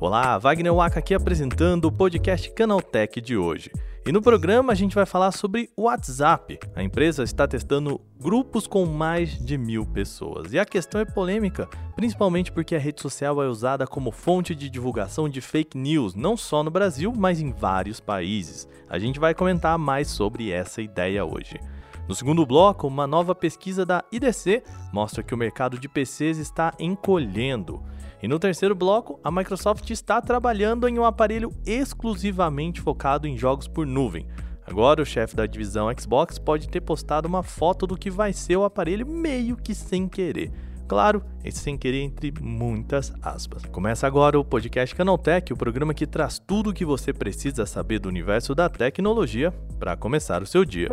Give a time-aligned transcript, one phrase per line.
[0.00, 3.70] Olá, Wagner Waka aqui apresentando o podcast Canaltech de hoje.
[4.04, 6.58] E no programa a gente vai falar sobre o WhatsApp.
[6.74, 10.52] A empresa está testando grupos com mais de mil pessoas.
[10.52, 14.68] E a questão é polêmica, principalmente porque a rede social é usada como fonte de
[14.68, 18.66] divulgação de fake news, não só no Brasil, mas em vários países.
[18.90, 21.60] A gente vai comentar mais sobre essa ideia hoje.
[22.08, 26.74] No segundo bloco, uma nova pesquisa da IDC mostra que o mercado de PCs está
[26.78, 27.82] encolhendo.
[28.22, 33.68] E no terceiro bloco, a Microsoft está trabalhando em um aparelho exclusivamente focado em jogos
[33.68, 34.26] por nuvem.
[34.66, 38.56] Agora, o chefe da divisão Xbox pode ter postado uma foto do que vai ser
[38.56, 40.52] o aparelho meio que sem querer.
[40.88, 43.64] Claro, esse sem querer entre muitas aspas.
[43.66, 47.98] Começa agora o podcast Canaltech, o programa que traz tudo o que você precisa saber
[47.98, 50.88] do universo da tecnologia para começar o seu dia.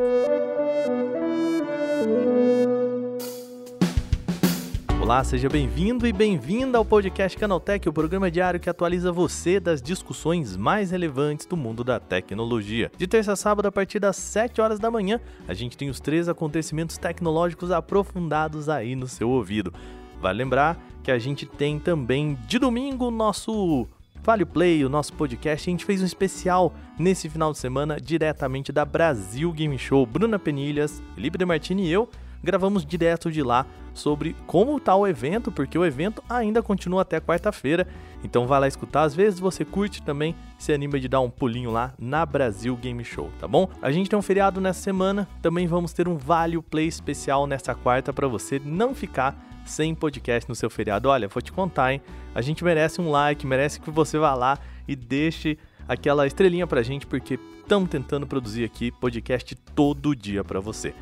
[5.10, 9.82] Olá, seja bem-vindo e bem-vinda ao podcast Canaltech, o programa diário que atualiza você das
[9.82, 12.92] discussões mais relevantes do mundo da tecnologia.
[12.96, 16.00] De terça a sábado, a partir das 7 horas da manhã, a gente tem os
[16.00, 19.74] três acontecimentos tecnológicos aprofundados aí no seu ouvido.
[20.22, 23.88] Vale lembrar que a gente tem também de domingo o nosso
[24.24, 28.72] Vale Play, o nosso podcast, a gente fez um especial nesse final de semana diretamente
[28.72, 30.06] da Brasil Game Show.
[30.06, 32.10] Bruna Penilhas, Felipe De Martini e eu
[32.44, 33.66] gravamos direto de lá
[34.00, 37.88] sobre como está o evento, porque o evento ainda continua até quarta-feira.
[38.24, 39.04] Então vai lá escutar.
[39.04, 43.04] Às vezes você curte também, se anima de dar um pulinho lá na Brasil Game
[43.04, 43.70] Show, tá bom?
[43.82, 47.76] A gente tem um feriado nessa semana, também vamos ter um Vale Play especial nessa
[47.76, 51.10] quarta para você não ficar sem podcast no seu feriado.
[51.10, 52.02] Olha, vou te contar, hein?
[52.34, 56.82] A gente merece um like, merece que você vá lá e deixe aquela estrelinha pra
[56.82, 60.94] gente, porque estamos tentando produzir aqui podcast todo dia para você.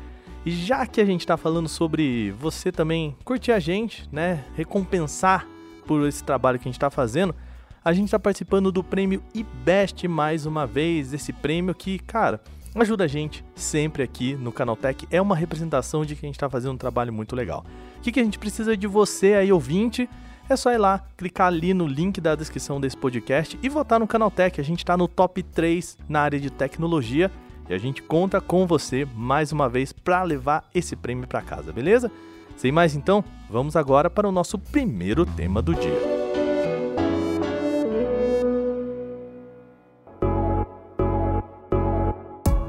[0.44, 5.46] E já que a gente está falando sobre você também curtir a gente, né, recompensar
[5.86, 7.34] por esse trabalho que a gente está fazendo,
[7.84, 12.40] a gente está participando do prêmio IBEST mais uma vez, esse prêmio que, cara,
[12.74, 16.48] ajuda a gente sempre aqui no Canaltech, é uma representação de que a gente está
[16.48, 17.64] fazendo um trabalho muito legal.
[17.98, 20.08] O que, que a gente precisa de você aí, ouvinte?
[20.48, 24.06] É só ir lá, clicar ali no link da descrição desse podcast e votar no
[24.06, 24.60] Canaltech.
[24.60, 27.30] A gente está no top 3 na área de tecnologia
[27.68, 31.72] e a gente conta com você mais uma vez para levar esse prêmio para casa,
[31.72, 32.10] beleza?
[32.56, 36.18] Sem mais então, vamos agora para o nosso primeiro tema do dia.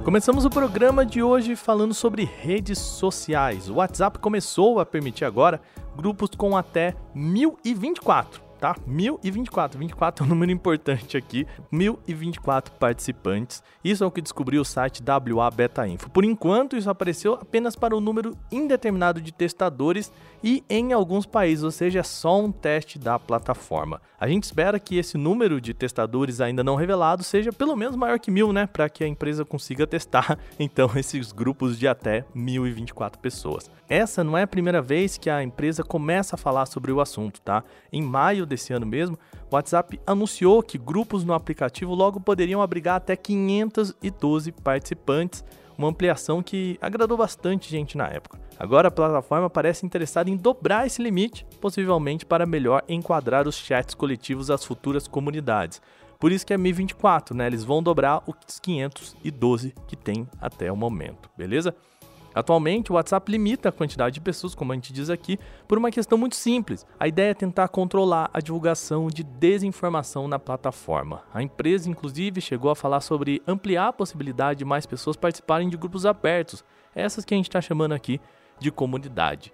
[0.04, 3.70] Começamos o programa de hoje falando sobre redes sociais.
[3.70, 5.62] O WhatsApp começou a permitir agora
[5.96, 8.76] grupos com até 1024 tá?
[8.86, 9.80] 1024.
[9.80, 11.48] 24 é um número importante aqui.
[11.72, 13.64] 1024 participantes.
[13.84, 16.10] Isso é o que descobriu o site WA Beta Info.
[16.10, 20.12] Por enquanto, isso apareceu apenas para um número indeterminado de testadores
[20.44, 24.02] e em alguns países, ou seja, é só um teste da plataforma.
[24.20, 28.20] A gente espera que esse número de testadores ainda não revelado seja pelo menos maior
[28.20, 28.68] que mil, né?
[28.68, 33.70] Para que a empresa consiga testar então esses grupos de até 1024 pessoas.
[33.88, 37.42] Essa não é a primeira vez que a empresa começa a falar sobre o assunto,
[37.42, 37.64] tá?
[37.92, 39.18] Em maio desse ano mesmo,
[39.50, 45.44] o WhatsApp anunciou que grupos no aplicativo logo poderiam abrigar até 512 participantes,
[45.78, 48.38] uma ampliação que agradou bastante gente na época.
[48.60, 53.96] Agora a plataforma parece interessada em dobrar esse limite, possivelmente para melhor enquadrar os chats
[53.96, 55.82] coletivos às futuras comunidades.
[56.20, 57.48] Por isso que é 1024, né?
[57.48, 61.74] Eles vão dobrar os 512 que tem até o momento, beleza?
[62.40, 65.92] Atualmente, o WhatsApp limita a quantidade de pessoas, como a gente diz aqui, por uma
[65.92, 66.88] questão muito simples.
[66.98, 71.22] A ideia é tentar controlar a divulgação de desinformação na plataforma.
[71.34, 75.76] A empresa, inclusive, chegou a falar sobre ampliar a possibilidade de mais pessoas participarem de
[75.76, 76.64] grupos abertos,
[76.96, 78.22] essas que a gente está chamando aqui
[78.58, 79.52] de comunidade.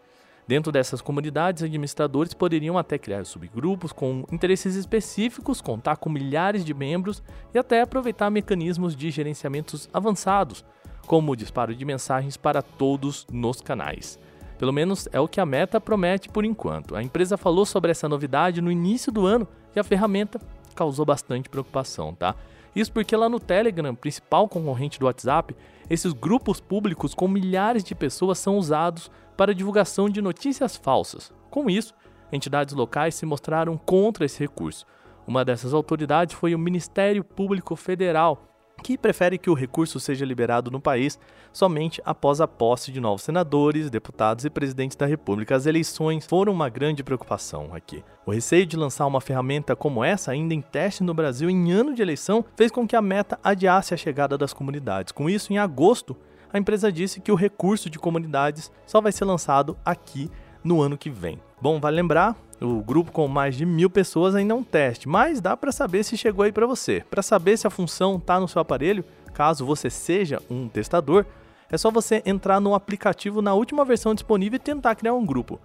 [0.48, 6.72] Dentro dessas comunidades, administradores poderiam até criar subgrupos com interesses específicos, contar com milhares de
[6.72, 10.64] membros e até aproveitar mecanismos de gerenciamentos avançados,
[11.06, 14.20] como o disparo de mensagens para todos nos canais.
[14.58, 16.96] Pelo menos é o que a Meta promete por enquanto.
[16.96, 20.40] A empresa falou sobre essa novidade no início do ano e a ferramenta
[20.74, 22.36] causou bastante preocupação, tá?
[22.76, 25.56] Isso porque lá no Telegram, principal concorrente do WhatsApp,
[25.90, 31.32] esses grupos públicos com milhares de pessoas são usados para divulgação de notícias falsas.
[31.50, 31.94] Com isso,
[32.32, 34.86] entidades locais se mostraram contra esse recurso.
[35.26, 40.70] Uma dessas autoridades foi o Ministério Público Federal, que prefere que o recurso seja liberado
[40.70, 41.20] no país
[41.52, 45.56] somente após a posse de novos senadores, deputados e presidentes da República.
[45.56, 48.04] As eleições foram uma grande preocupação aqui.
[48.26, 51.94] O receio de lançar uma ferramenta como essa, ainda em teste no Brasil em ano
[51.94, 55.12] de eleição, fez com que a meta adiasse a chegada das comunidades.
[55.12, 56.16] Com isso, em agosto,
[56.52, 60.30] a empresa disse que o recurso de comunidades só vai ser lançado aqui
[60.64, 61.40] no ano que vem.
[61.62, 65.42] Bom, vale lembrar, o grupo com mais de mil pessoas ainda é um teste, mas
[65.42, 67.04] dá para saber se chegou aí para você.
[67.10, 69.04] Para saber se a função está no seu aparelho,
[69.34, 71.26] caso você seja um testador,
[71.70, 75.60] é só você entrar no aplicativo na última versão disponível e tentar criar um grupo.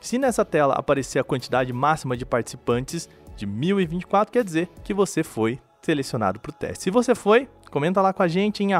[0.00, 5.24] Se nessa tela aparecer a quantidade máxima de participantes de 1024, quer dizer que você
[5.24, 6.84] foi selecionado para o teste.
[6.84, 8.70] Se você foi, comenta lá com a gente em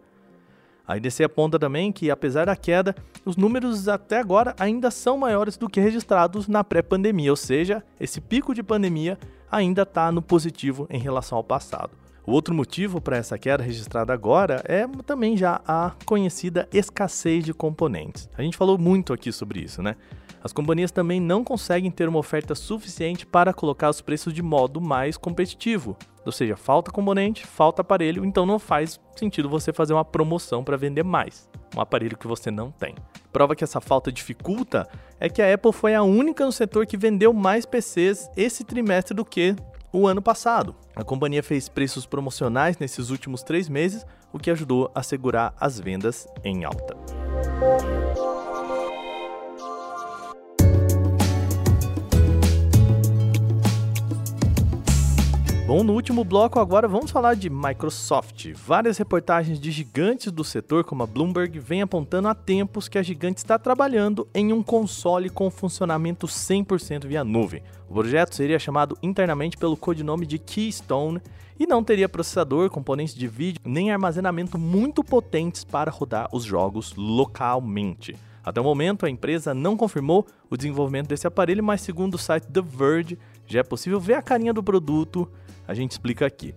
[0.87, 2.95] A IDC aponta também que, apesar da queda,
[3.25, 8.21] os números até agora ainda são maiores do que registrados na pré-pandemia, ou seja, esse
[8.21, 9.19] pico de pandemia
[9.51, 11.91] ainda está no positivo em relação ao passado.
[12.25, 17.53] O outro motivo para essa queda registrada agora é também já a conhecida escassez de
[17.53, 18.29] componentes.
[18.37, 19.95] A gente falou muito aqui sobre isso, né?
[20.43, 24.79] As companhias também não conseguem ter uma oferta suficiente para colocar os preços de modo
[24.79, 25.97] mais competitivo.
[26.27, 30.77] Ou seja, falta componente, falta aparelho, então não faz sentido você fazer uma promoção para
[30.77, 32.95] vender mais um aparelho que você não tem.
[33.31, 34.87] Prova que essa falta dificulta
[35.19, 39.15] é que a Apple foi a única no setor que vendeu mais PCs esse trimestre
[39.15, 39.55] do que
[39.91, 40.75] o ano passado.
[40.95, 45.79] A companhia fez preços promocionais nesses últimos três meses, o que ajudou a segurar as
[45.79, 46.95] vendas em alta.
[55.77, 58.51] Bom, no último bloco agora vamos falar de Microsoft.
[58.55, 63.03] Várias reportagens de gigantes do setor, como a Bloomberg, vêm apontando há tempos que a
[63.03, 67.61] gigante está trabalhando em um console com funcionamento 100% via nuvem.
[67.87, 71.21] O projeto seria chamado internamente pelo codinome de Keystone
[71.59, 76.95] e não teria processador, componentes de vídeo nem armazenamento muito potentes para rodar os jogos
[76.97, 78.15] localmente.
[78.47, 82.47] Até o momento, a empresa não confirmou o desenvolvimento desse aparelho, mas segundo o site
[82.47, 85.29] The Verge, já é possível ver a carinha do produto
[85.67, 86.55] a gente explica aqui.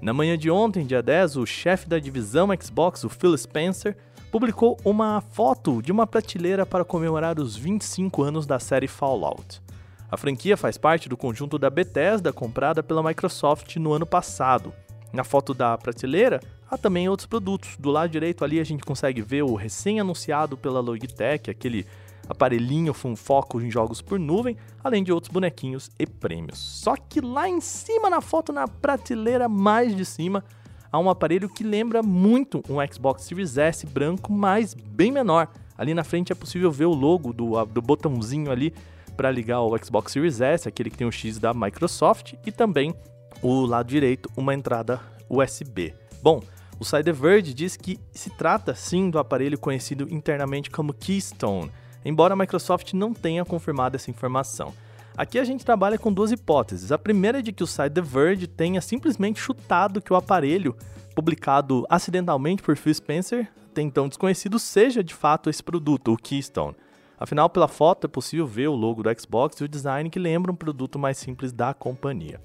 [0.00, 3.96] Na manhã de ontem, dia 10, o chefe da divisão Xbox, o Phil Spencer,
[4.30, 9.60] publicou uma foto de uma prateleira para comemorar os 25 anos da série Fallout.
[10.08, 14.72] A franquia faz parte do conjunto da Bethesda comprada pela Microsoft no ano passado.
[15.12, 16.38] Na foto da prateleira,
[16.70, 17.76] há também outros produtos.
[17.78, 21.86] Do lado direito ali a gente consegue ver o recém-anunciado pela Logitech, aquele
[22.28, 26.58] aparelhinho com foco em jogos por nuvem, além de outros bonequinhos e prêmios.
[26.58, 30.44] Só que lá em cima na foto, na prateleira mais de cima,
[30.90, 35.48] há um aparelho que lembra muito um Xbox Series S branco, mas bem menor.
[35.76, 38.72] Ali na frente é possível ver o logo do, do botãozinho ali
[39.16, 42.94] para ligar o Xbox Series S, aquele que tem o X da Microsoft, e também
[43.42, 45.94] o lado direito, uma entrada USB.
[46.22, 46.42] Bom,
[46.78, 51.70] o Side Verge diz que se trata sim do aparelho conhecido internamente como Keystone,
[52.04, 54.74] embora a Microsoft não tenha confirmado essa informação.
[55.16, 56.90] Aqui a gente trabalha com duas hipóteses.
[56.90, 60.76] A primeira é de que o site The Verge tenha simplesmente chutado que o aparelho,
[61.14, 66.76] publicado acidentalmente por Phil Spencer, até então desconhecido, seja de fato esse produto, o Keystone.
[67.16, 70.50] Afinal, pela foto é possível ver o logo do Xbox e o design que lembra
[70.50, 72.40] um produto mais simples da companhia.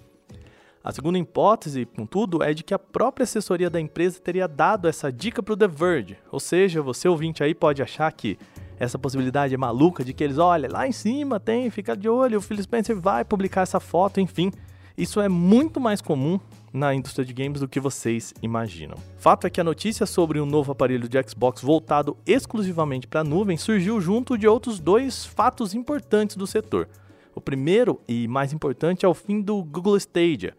[0.90, 5.12] A segunda hipótese, contudo, é de que a própria assessoria da empresa teria dado essa
[5.12, 8.40] dica para o The Verge, ou seja, você ouvinte aí pode achar que
[8.80, 12.42] essa possibilidade maluca de que eles, olha, lá em cima tem, fica de olho, o
[12.42, 14.52] Phil Spencer vai publicar essa foto, enfim.
[14.98, 16.40] Isso é muito mais comum
[16.74, 18.98] na indústria de games do que vocês imaginam.
[19.20, 23.24] Fato é que a notícia sobre um novo aparelho de Xbox voltado exclusivamente para a
[23.24, 26.90] nuvem surgiu junto de outros dois fatos importantes do setor.
[27.36, 30.58] O primeiro e mais importante é o fim do Google Stadia.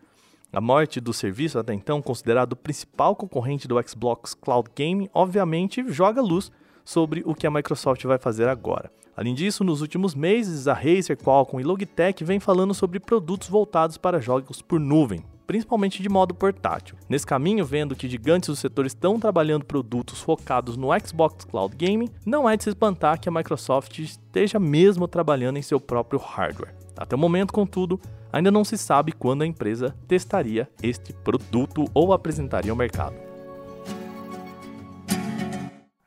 [0.52, 5.85] A morte do serviço, até então considerado o principal concorrente do Xbox Cloud Gaming, obviamente
[5.88, 6.50] joga luz
[6.85, 8.90] sobre o que a Microsoft vai fazer agora.
[9.16, 13.97] Além disso, nos últimos meses, a Razer, Qualcomm e Logitech vêm falando sobre produtos voltados
[13.97, 16.97] para jogos por nuvem, principalmente de modo portátil.
[17.09, 22.09] Nesse caminho, vendo que gigantes do setor estão trabalhando produtos focados no Xbox Cloud Gaming,
[22.26, 26.75] não é de se espantar que a Microsoft esteja mesmo trabalhando em seu próprio hardware.
[26.97, 28.00] Até o momento, contudo,
[28.32, 33.16] ainda não se sabe quando a empresa testaria este produto ou apresentaria ao mercado.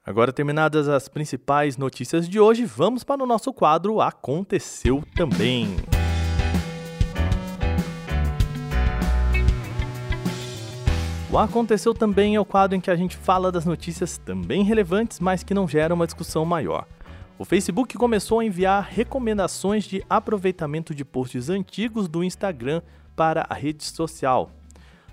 [0.05, 5.77] Agora terminadas as principais notícias de hoje, vamos para o nosso quadro Aconteceu Também.
[11.31, 15.19] O Aconteceu Também é o quadro em que a gente fala das notícias também relevantes,
[15.19, 16.85] mas que não geram uma discussão maior.
[17.43, 22.81] O Facebook começou a enviar recomendações de aproveitamento de posts antigos do Instagram
[23.17, 24.49] para a rede social.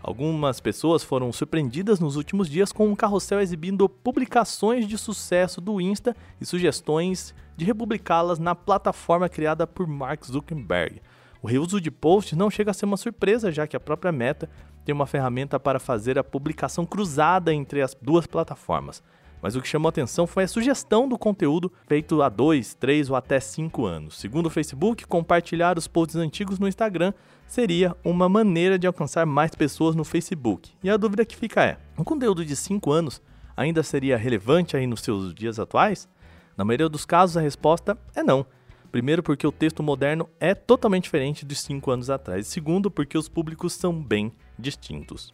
[0.01, 5.81] Algumas pessoas foram surpreendidas nos últimos dias com um carrossel exibindo publicações de sucesso do
[5.81, 11.03] Insta e sugestões de republicá-las na plataforma criada por Mark Zuckerberg.
[11.43, 14.49] O reuso de posts não chega a ser uma surpresa, já que a própria Meta
[14.85, 19.03] tem uma ferramenta para fazer a publicação cruzada entre as duas plataformas.
[19.43, 23.17] Mas o que chamou atenção foi a sugestão do conteúdo feito há 2, 3 ou
[23.17, 24.19] até 5 anos.
[24.19, 27.13] Segundo o Facebook, compartilhar os posts antigos no Instagram
[27.47, 30.71] seria uma maneira de alcançar mais pessoas no Facebook.
[30.83, 33.23] E a dúvida que fica é: um conteúdo de 5 anos
[33.57, 36.09] ainda seria relevante aí nos seus dias atuais?
[36.57, 38.45] Na maioria dos casos, a resposta é não.
[38.93, 42.47] Primeiro, porque o texto moderno é totalmente diferente dos 5 anos atrás.
[42.49, 45.31] Segundo, porque os públicos são bem distintos.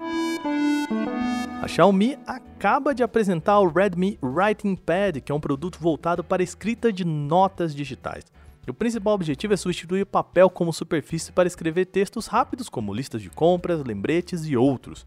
[1.66, 6.40] A Xiaomi acaba de apresentar o Redmi Writing Pad, que é um produto voltado para
[6.40, 8.22] a escrita de notas digitais.
[8.68, 13.20] o principal objetivo é substituir o papel como superfície para escrever textos rápidos, como listas
[13.20, 15.04] de compras, lembretes e outros.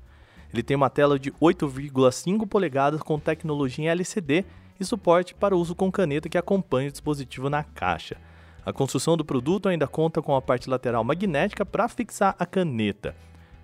[0.53, 4.43] Ele tem uma tela de 8,5 polegadas com tecnologia LCD
[4.77, 8.17] e suporte para uso com caneta que acompanha o dispositivo na caixa.
[8.65, 13.15] A construção do produto ainda conta com a parte lateral magnética para fixar a caneta.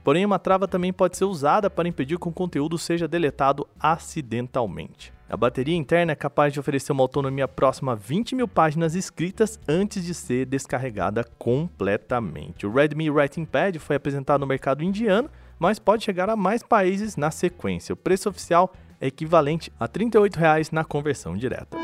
[0.05, 5.11] Porém, uma trava também pode ser usada para impedir que o conteúdo seja deletado acidentalmente.
[5.27, 9.59] A bateria interna é capaz de oferecer uma autonomia próxima a 20 mil páginas escritas
[9.67, 12.67] antes de ser descarregada completamente.
[12.67, 17.17] O Redmi Writing Pad foi apresentado no mercado indiano, mas pode chegar a mais países
[17.17, 17.93] na sequência.
[17.93, 18.71] O preço oficial
[19.01, 21.75] é equivalente a R$ 38,00 na conversão direta.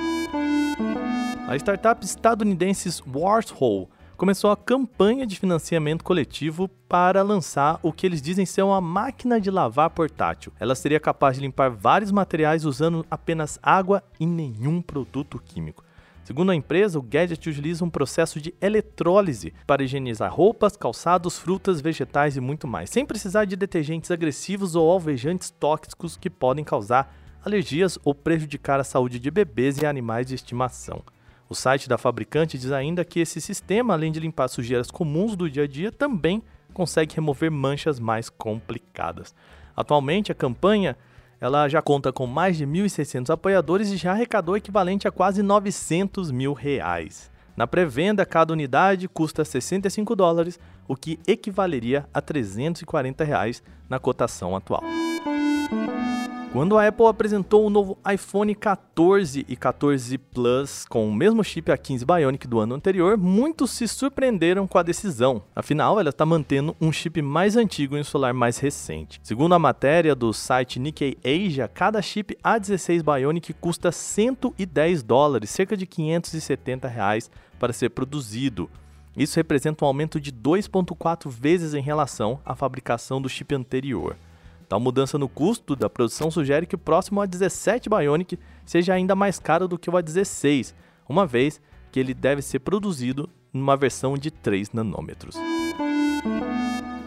[1.48, 3.90] A startup estadunidense Warshol
[4.22, 9.42] começou a campanha de financiamento coletivo para lançar o que eles dizem ser uma máquina
[9.42, 10.54] de lavar portátil.
[10.60, 15.84] Ela seria capaz de limpar vários materiais usando apenas água e nenhum produto químico.
[16.24, 21.82] Segundo a empresa, o gadget utiliza um processo de eletrólise para higienizar roupas, calçados, frutas,
[21.82, 27.12] vegetais e muito mais, sem precisar de detergentes agressivos ou alvejantes tóxicos que podem causar
[27.44, 31.02] alergias ou prejudicar a saúde de bebês e animais de estimação.
[31.52, 35.50] O site da fabricante diz ainda que esse sistema, além de limpar sujeiras comuns do
[35.50, 36.42] dia a dia, também
[36.74, 39.36] consegue remover manchas mais complicadas.
[39.76, 40.96] Atualmente, a campanha
[41.42, 46.32] ela já conta com mais de 1.600 apoiadores e já arrecadou equivalente a quase 900
[46.32, 47.30] mil reais.
[47.58, 54.56] Na pré-venda, cada unidade custa 65 dólares, o que equivaleria a 340 reais na cotação
[54.56, 54.84] atual.
[56.54, 61.72] Quando a Apple apresentou o novo iPhone 14 e 14 Plus com o mesmo chip
[61.72, 65.44] A15 Bionic do ano anterior, muitos se surpreenderam com a decisão.
[65.56, 69.22] Afinal, ela está mantendo um chip mais antigo em um celular mais recente.
[69.24, 75.78] Segundo a matéria do site Nikkei Asia, cada chip A16 Bionic custa 110 dólares, cerca
[75.78, 78.70] de 570 reais, para ser produzido.
[79.16, 84.18] Isso representa um aumento de 2,4 vezes em relação à fabricação do chip anterior.
[84.72, 89.38] Tal mudança no custo da produção sugere que o próximo A17 Bionic seja ainda mais
[89.38, 90.74] caro do que o A16,
[91.10, 91.60] uma vez
[91.92, 95.36] que ele deve ser produzido numa versão de 3 nanômetros.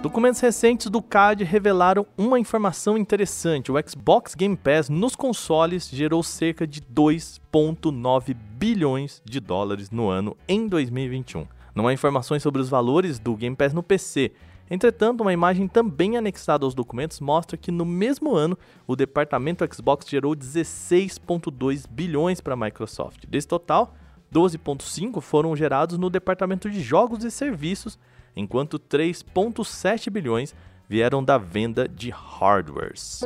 [0.02, 3.72] Documentos recentes do CAD revelaram uma informação interessante.
[3.72, 10.36] O Xbox Game Pass nos consoles gerou cerca de 2,9 bilhões de dólares no ano
[10.46, 11.46] em 2021.
[11.74, 14.32] Não há informações sobre os valores do Game Pass no PC,
[14.70, 20.08] Entretanto, uma imagem também anexada aos documentos mostra que no mesmo ano o departamento Xbox
[20.08, 23.26] gerou 16,2 bilhões para a Microsoft.
[23.28, 23.94] Desse total,
[24.32, 27.98] 12,5 foram gerados no departamento de jogos e serviços,
[28.34, 30.54] enquanto 3,7 bilhões
[30.88, 33.22] vieram da venda de hardwares.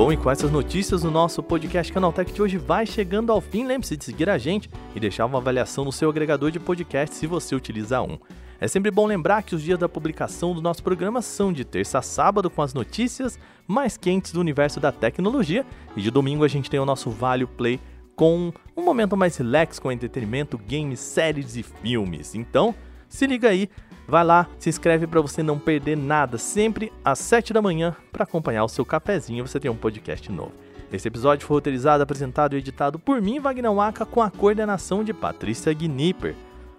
[0.00, 3.66] Bom, e com essas notícias, o nosso podcast Canaltech de hoje vai chegando ao fim.
[3.66, 7.26] Lembre-se de seguir a gente e deixar uma avaliação no seu agregador de podcast se
[7.26, 8.18] você utiliza um.
[8.58, 11.98] É sempre bom lembrar que os dias da publicação do nosso programa são de terça
[11.98, 13.38] a sábado com as notícias
[13.68, 17.44] mais quentes do universo da tecnologia e de domingo a gente tem o nosso Vale
[17.44, 17.78] Play
[18.16, 22.34] com um momento mais relax com entretenimento, games, séries e filmes.
[22.34, 22.74] Então,
[23.06, 23.68] Se liga aí,
[24.10, 28.24] vai lá, se inscreve para você não perder nada, sempre às 7 da manhã para
[28.24, 30.52] acompanhar o seu cafezinho, você tem um podcast novo.
[30.92, 35.14] Esse episódio foi roteirizado, apresentado e editado por mim, Wagner Waka, com a coordenação de
[35.14, 36.34] Patrícia Gnipper.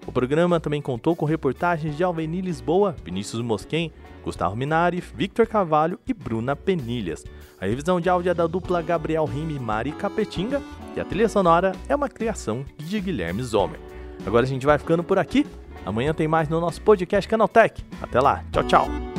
[0.06, 3.92] O programa também contou com reportagens de Alveni Lisboa, Vinícius Mosquen,
[4.24, 7.24] Gustavo Minari, Victor Carvalho e Bruna Penilhas.
[7.60, 10.62] A revisão de áudio é da dupla Gabriel Rime e Mari Capetinga
[10.96, 13.80] e a trilha sonora é uma criação de Guilherme Zomer.
[14.26, 15.46] Agora a gente vai ficando por aqui.
[15.86, 17.84] Amanhã tem mais no nosso podcast Canaltech.
[18.02, 19.11] Até lá, tchau, tchau.